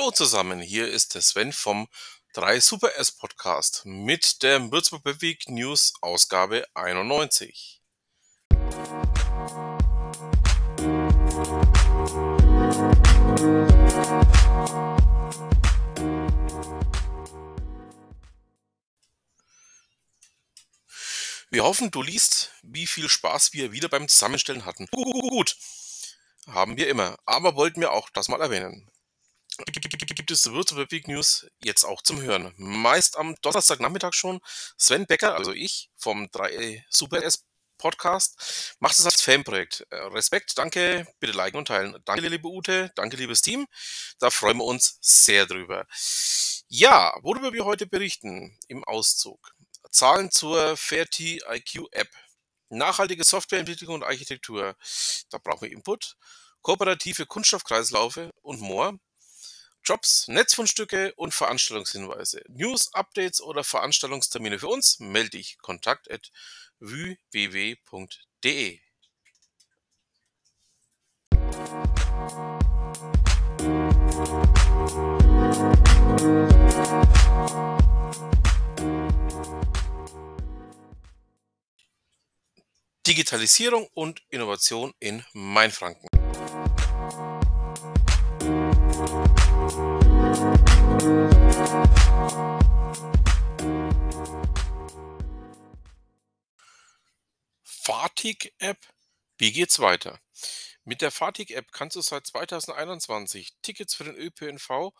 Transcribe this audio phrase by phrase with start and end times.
[0.00, 1.86] Hallo zusammen, hier ist der Sven vom
[2.32, 7.82] 3 Super S Podcast mit der Würzburg Week News Ausgabe 91.
[21.50, 24.86] Wir hoffen, du liest, wie viel Spaß wir wieder beim Zusammenstellen hatten.
[24.86, 25.58] Gut,
[26.46, 28.90] haben wir immer, aber wollten wir auch das mal erwähnen.
[29.66, 32.54] Gibt es Virtual Week News jetzt auch zum Hören.
[32.56, 34.40] Meist am Donnerstagnachmittag schon.
[34.76, 37.44] Sven Becker, also ich vom 3 Super S
[37.78, 39.86] Podcast, macht es als Fanprojekt.
[39.90, 41.96] Respekt, danke, bitte liken und teilen.
[42.04, 43.66] Danke, liebe Ute, danke, liebes Team.
[44.18, 45.86] Da freuen wir uns sehr drüber.
[46.68, 49.54] Ja, worüber wir heute berichten im Auszug.
[49.90, 52.08] Zahlen zur Fairty IQ App.
[52.68, 54.76] Nachhaltige Softwareentwicklung und Architektur.
[55.30, 56.16] Da brauchen wir Input.
[56.62, 58.98] Kooperative Kunststoffkreislaufe und more.
[59.84, 62.42] Jobs, Netzfundstücke und Veranstaltungshinweise.
[62.48, 66.30] News, Updates oder Veranstaltungstermine für uns melde dich kontakt at
[66.80, 68.80] www.de.
[83.06, 86.19] Digitalisierung und Innovation in Mainfranken.
[97.64, 98.76] Fatig-App.
[99.38, 100.20] Wie geht's weiter?
[100.84, 104.92] Mit der Fatig-App kannst du seit 2021 Tickets für den ÖPNV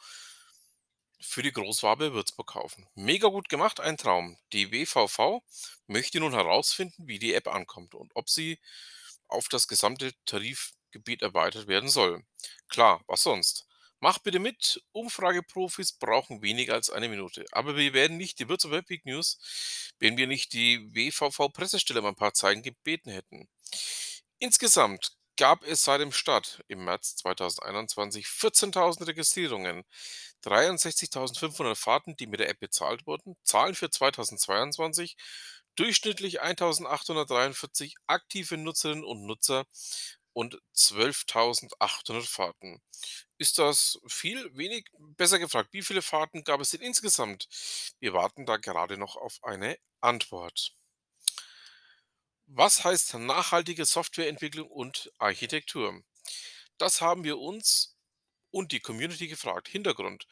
[1.20, 2.88] für die Großwabe Würzburg kaufen.
[2.94, 4.38] Mega gut gemacht, ein Traum.
[4.54, 5.42] Die WVV
[5.86, 8.58] möchte nun herausfinden, wie die App ankommt und ob sie
[9.28, 12.24] auf das gesamte Tarifgebiet erweitert werden soll.
[12.68, 13.66] Klar, was sonst?
[14.00, 14.82] Mach bitte mit.
[14.92, 17.44] Umfrageprofis brauchen weniger als eine Minute.
[17.52, 19.38] Aber wir werden nicht die Würzburg Week News,
[19.98, 23.48] wenn wir nicht die WVV-Pressestelle um ein paar Zeichen gebeten hätten.
[24.38, 29.84] Insgesamt gab es seit dem Start im März 2021 14.000 Registrierungen,
[30.44, 35.16] 63.500 Fahrten, die mit der App bezahlt wurden, Zahlen für 2022,
[35.76, 39.66] durchschnittlich 1.843 aktive Nutzerinnen und Nutzer
[40.32, 42.80] und 12.800 Fahrten.
[43.38, 44.86] Ist das viel, wenig?
[45.16, 47.48] Besser gefragt, wie viele Fahrten gab es denn insgesamt?
[47.98, 50.74] Wir warten da gerade noch auf eine Antwort.
[52.46, 56.02] Was heißt nachhaltige Softwareentwicklung und Architektur?
[56.78, 57.96] Das haben wir uns
[58.50, 59.68] und die Community gefragt.
[59.68, 60.26] Hintergrund.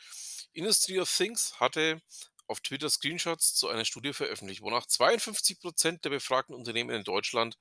[0.53, 2.03] Industry of Things hatte
[2.49, 7.57] auf Twitter Screenshots zu einer Studie veröffentlicht, wonach 52 Prozent der befragten Unternehmen in Deutschland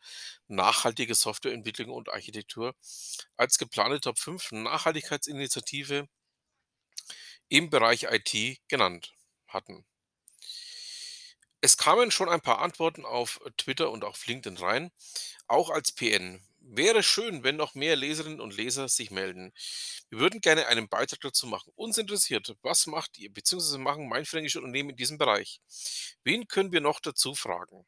[0.48, 2.76] nachhaltige Softwareentwicklung und Architektur
[3.36, 6.08] als geplante Top 5 Nachhaltigkeitsinitiative
[7.50, 9.14] im Bereich IT genannt
[9.48, 9.86] hatten.
[11.62, 14.92] Es kamen schon ein paar Antworten auf Twitter und auf LinkedIn rein,
[15.48, 16.42] auch als PN.
[16.70, 19.54] Wäre schön, wenn noch mehr Leserinnen und Leser sich melden.
[20.10, 21.72] Wir würden gerne einen Beitrag dazu machen.
[21.76, 23.78] Uns interessiert, was macht ihr bzw.
[23.78, 25.62] machen mainfränkische Unternehmen in diesem Bereich?
[26.26, 27.88] Wen können wir noch dazu fragen?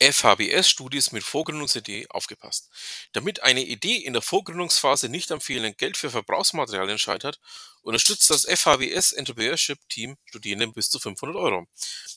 [0.00, 2.70] FHBS-Studis mit Vorgründungsidee aufgepasst.
[3.14, 7.40] Damit eine Idee in der Vorgründungsphase nicht am fehlenden Geld für Verbrauchsmaterialien scheitert,
[7.82, 11.66] unterstützt das FHBS Entrepreneurship Team Studierende bis zu 500 Euro.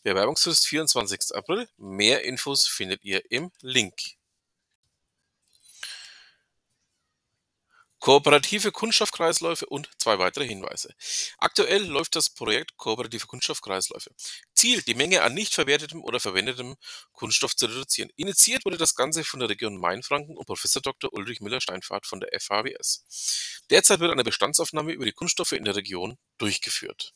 [0.04, 1.36] Bewerbungsfrist 24.
[1.36, 1.68] April.
[1.78, 3.96] Mehr Infos findet ihr im Link.
[8.02, 10.92] Kooperative Kunststoffkreisläufe und zwei weitere Hinweise.
[11.38, 14.10] Aktuell läuft das Projekt Kooperative Kunststoffkreisläufe.
[14.56, 16.78] Ziel, die Menge an nicht verwertetem oder verwendetem
[17.12, 18.10] Kunststoff zu reduzieren.
[18.16, 21.14] Initiiert wurde das Ganze von der Region Mainfranken und Professor Dr.
[21.14, 23.62] Ulrich Müller-Steinfahrt von der FHWS.
[23.70, 27.14] Derzeit wird eine Bestandsaufnahme über die Kunststoffe in der Region durchgeführt.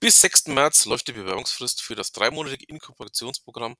[0.00, 0.48] Bis 6.
[0.48, 3.76] März läuft die Bewerbungsfrist für das dreimonatige Inkubationsprogramm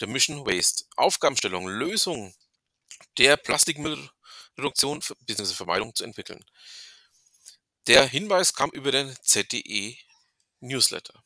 [0.00, 0.84] der Mission Waste.
[0.96, 2.32] Aufgabenstellung, Lösung
[3.18, 5.54] der Plastikmüllreduktion bzw.
[5.54, 6.44] Vermeidung zu entwickeln.
[7.86, 9.96] Der Hinweis kam über den ZDE
[10.60, 11.22] Newsletter.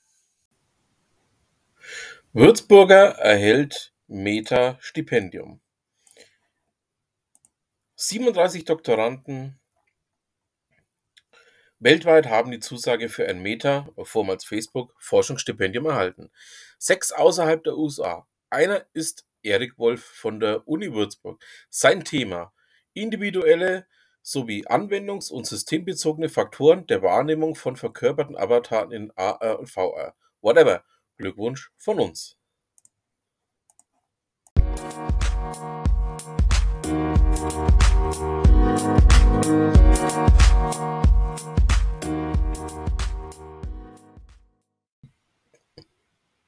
[2.33, 5.61] Würzburger erhält Meta-Stipendium.
[7.97, 9.61] 37 Doktoranden
[11.79, 16.31] weltweit haben die Zusage für ein Meta, vormals Facebook, Forschungsstipendium erhalten.
[16.79, 18.27] Sechs außerhalb der USA.
[18.49, 21.45] Einer ist Erik Wolf von der Uni Würzburg.
[21.71, 22.53] Sein Thema:
[22.95, 23.87] individuelle
[24.23, 30.15] sowie anwendungs- und systembezogene Faktoren der Wahrnehmung von verkörperten Avataren in AR und VR.
[30.41, 30.85] Whatever.
[31.17, 32.37] Glückwunsch von uns.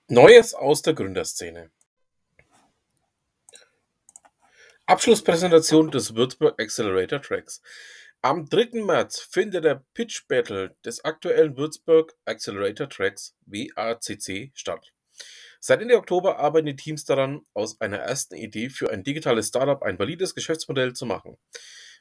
[0.09, 1.71] Neues aus der Gründerszene.
[4.89, 7.61] Abschlusspräsentation des Würzburg Accelerator Tracks.
[8.23, 8.85] Am 3.
[8.85, 14.93] März findet der Pitch Battle des aktuellen Würzburg Accelerator Tracks WACC statt.
[15.59, 19.83] Seit Ende Oktober arbeiten die Teams daran, aus einer ersten Idee für ein digitales Startup
[19.83, 21.37] ein valides Geschäftsmodell zu machen.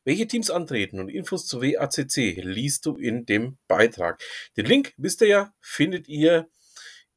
[0.04, 4.22] Welche Teams antreten und Infos zu WACC liest du in dem Beitrag.
[4.58, 6.50] Den Link, wisst ihr ja, findet ihr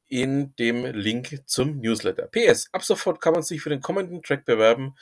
[0.07, 2.25] in dem Link zum Newsletter.
[2.25, 4.95] PS, ab sofort kann man sich für den kommenden Track bewerben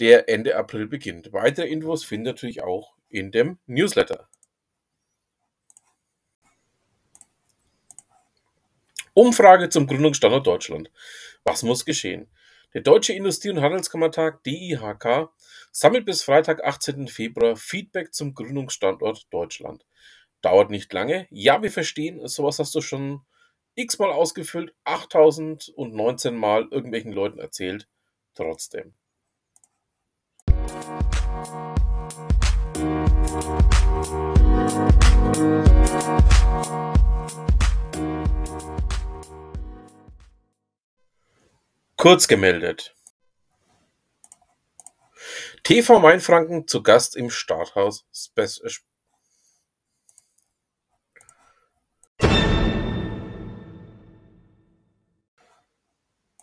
[0.00, 1.32] der Ende April beginnt.
[1.32, 4.28] Weitere Infos findet ihr natürlich auch in dem Newsletter.
[9.14, 10.90] Umfrage zum Gründungsstandort Deutschland.
[11.44, 12.28] Was muss geschehen?
[12.74, 15.30] Der Deutsche Industrie- und Handelskammertag DIHK
[15.72, 17.08] sammelt bis Freitag, 18.
[17.08, 19.86] Februar Feedback zum Gründungsstandort Deutschland.
[20.42, 21.26] Dauert nicht lange.
[21.30, 23.22] Ja, wir verstehen, sowas hast du schon
[23.76, 27.88] x-mal ausgefüllt, 8019 Mal irgendwelchen Leuten erzählt.
[28.34, 28.92] Trotzdem.
[42.06, 42.94] Kurz gemeldet.
[45.64, 48.46] TV Mainfranken zu Gast im Starthaus Spe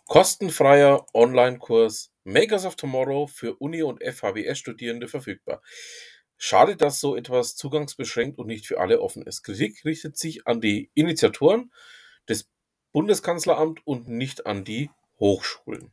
[0.06, 5.62] Kostenfreier Online-Kurs Makers of Tomorrow für Uni- und FHBS-Studierende verfügbar.
[6.36, 9.42] Schade, dass so etwas zugangsbeschränkt und nicht für alle offen ist.
[9.42, 11.72] Kritik richtet sich an die Initiatoren
[12.28, 12.50] des
[12.92, 15.92] Bundeskanzleramt und nicht an die Hochschulen.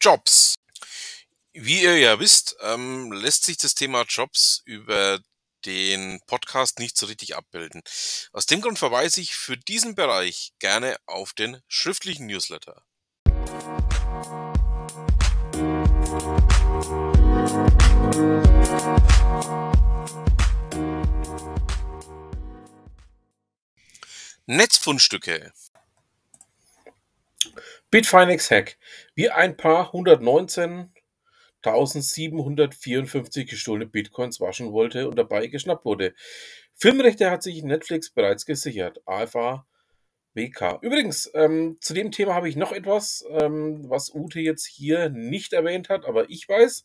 [0.00, 0.54] Jobs.
[1.52, 5.20] Wie ihr ja wisst, ähm, lässt sich das Thema Jobs über
[5.64, 7.82] den Podcast nicht so richtig abbilden.
[8.32, 12.84] Aus dem Grund verweise ich für diesen Bereich gerne auf den schriftlichen Newsletter.
[24.46, 25.52] Netzfundstücke.
[27.90, 28.76] Bitfinex Hack.
[29.14, 30.92] Wie ein paar 119
[31.62, 36.14] 1754 gestohlene Bitcoins waschen wollte und dabei geschnappt wurde.
[36.74, 39.00] Filmrechte hat sich Netflix bereits gesichert.
[39.06, 39.66] AFA
[40.34, 40.80] WK.
[40.82, 45.52] Übrigens, ähm, zu dem Thema habe ich noch etwas, ähm, was Ute jetzt hier nicht
[45.52, 46.84] erwähnt hat, aber ich weiß.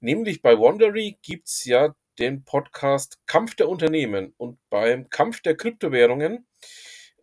[0.00, 4.34] Nämlich bei Wondery gibt es ja den Podcast Kampf der Unternehmen.
[4.36, 6.46] Und beim Kampf der Kryptowährungen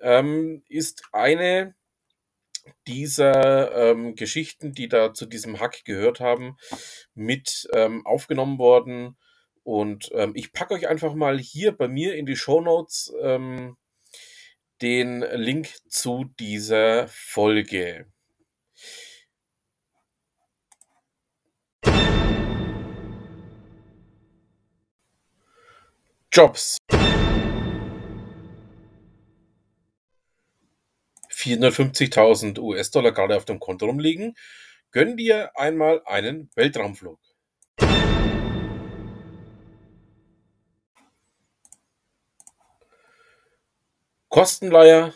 [0.01, 1.75] ähm, ist eine
[2.87, 6.57] dieser ähm, Geschichten, die da zu diesem Hack gehört haben,
[7.13, 9.17] mit ähm, aufgenommen worden.
[9.63, 13.77] Und ähm, ich packe euch einfach mal hier bei mir in die Show Notes ähm,
[14.81, 18.07] den Link zu dieser Folge.
[26.35, 26.75] Jobs.
[31.29, 34.35] 450.000 US-Dollar gerade auf dem Konto rumliegen.
[34.91, 37.21] Gönn dir einmal einen Weltraumflug.
[44.27, 45.13] Kostenleier.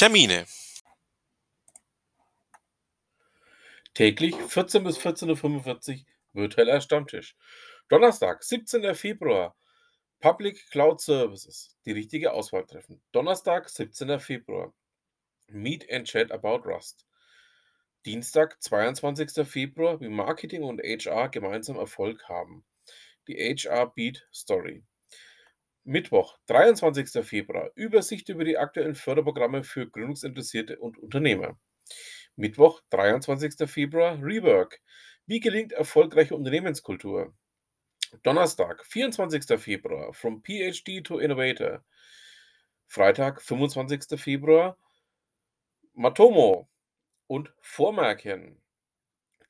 [0.00, 0.46] Termine.
[3.92, 7.36] Täglich 14 bis 14.45 Uhr virtueller Stammtisch.
[7.90, 8.94] Donnerstag, 17.
[8.94, 9.54] Februar.
[10.20, 11.76] Public Cloud Services.
[11.84, 13.02] Die richtige Auswahl treffen.
[13.12, 14.18] Donnerstag, 17.
[14.20, 14.72] Februar.
[15.48, 17.06] Meet and Chat about Rust.
[18.06, 19.46] Dienstag, 22.
[19.46, 22.64] Februar, wie Marketing und HR gemeinsam Erfolg haben.
[23.28, 24.82] Die HR Beat Story.
[25.90, 27.26] Mittwoch, 23.
[27.26, 31.58] Februar, Übersicht über die aktuellen Förderprogramme für Gründungsinteressierte und Unternehmer.
[32.36, 33.68] Mittwoch, 23.
[33.68, 34.80] Februar, Rework.
[35.26, 37.34] Wie gelingt erfolgreiche Unternehmenskultur?
[38.22, 39.60] Donnerstag, 24.
[39.60, 41.84] Februar, From PhD to Innovator.
[42.86, 44.16] Freitag, 25.
[44.16, 44.78] Februar,
[45.94, 46.68] Matomo
[47.26, 48.62] und Vormerken.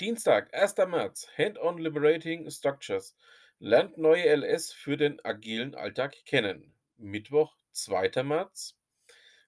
[0.01, 0.77] Dienstag, 1.
[0.89, 3.15] März, Hand-on Liberating Structures.
[3.63, 6.73] Lernt neue LS für den agilen Alltag kennen.
[6.97, 8.23] Mittwoch, 2.
[8.23, 8.75] März.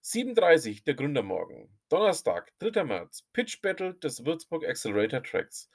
[0.05, 1.71] 7.30 der Gründermorgen.
[1.89, 2.85] Donnerstag, 3.
[2.85, 3.25] März.
[3.33, 5.71] Pitch Battle des Würzburg Accelerator Tracks.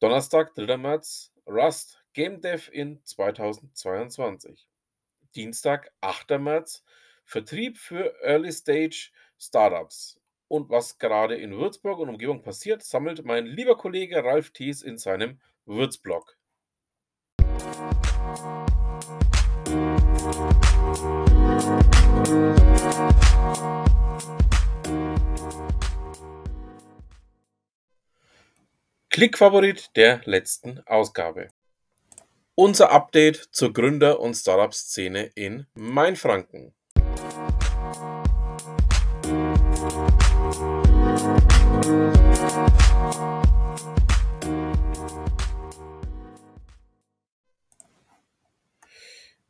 [0.00, 0.76] Donnerstag, 3.
[0.76, 1.32] März.
[1.46, 4.68] Rust Game Dev in 2022.
[5.34, 6.38] Dienstag, 8.
[6.38, 6.84] März.
[7.24, 10.20] Vertrieb für Early Stage Startups.
[10.48, 14.98] Und was gerade in Würzburg und Umgebung passiert, sammelt mein lieber Kollege Ralf Thies in
[14.98, 16.35] seinem Würzblog.
[29.10, 31.48] Klickfavorit der letzten Ausgabe.
[32.54, 36.74] Unser Update zur Gründer- und Startup-Szene in Mainfranken.
[41.86, 43.35] Empfehle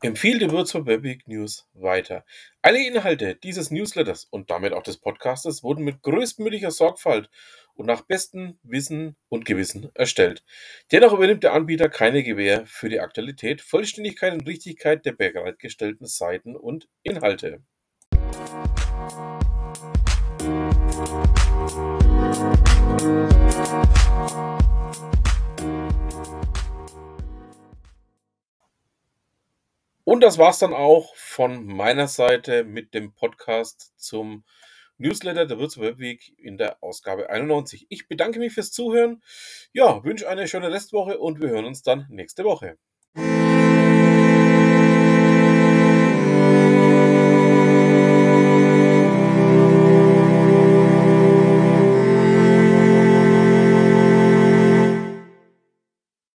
[0.03, 2.23] die Würzburg Webweek News weiter.
[2.61, 7.31] Alle Inhalte dieses Newsletters und damit auch des Podcastes wurden mit größtmöglicher Sorgfalt
[7.73, 10.43] und nach bestem Wissen und Gewissen erstellt.
[10.91, 16.55] Dennoch übernimmt der Anbieter keine Gewähr für die Aktualität, Vollständigkeit und Richtigkeit der bereitgestellten Seiten
[16.55, 17.63] und Inhalte.
[30.07, 34.45] Und das war's dann auch von meiner Seite mit dem Podcast zum
[34.97, 37.87] Newsletter der Würzburg Webweek in der Ausgabe 91.
[37.89, 39.21] Ich bedanke mich fürs Zuhören.
[39.73, 42.77] Ja, wünsche eine schöne Restwoche und wir hören uns dann nächste Woche.